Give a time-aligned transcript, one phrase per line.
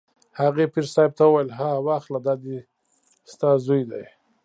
[0.39, 2.57] هغې پیر صاحب ته وویل: ها واخله دا دی
[3.31, 4.03] ستا زوی دی.